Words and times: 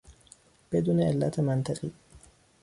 بدون 0.71 0.99
علت 0.99 1.39
منطقی 1.39 1.91